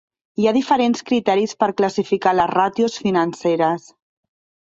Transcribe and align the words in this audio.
Hi 0.43 0.45
ha 0.47 0.53
diferents 0.55 1.03
criteris 1.09 1.51
per 1.63 1.67
classificar 1.81 2.33
les 2.39 2.51
ràtios 2.53 2.97
financeres. 3.05 3.85